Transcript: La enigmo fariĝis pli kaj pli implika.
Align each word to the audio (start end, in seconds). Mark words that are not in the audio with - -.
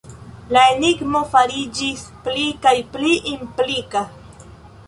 La 0.55 0.61
enigmo 0.77 1.21
fariĝis 1.33 2.03
pli 2.25 2.47
kaj 2.65 2.75
pli 2.97 3.13
implika. 3.35 4.07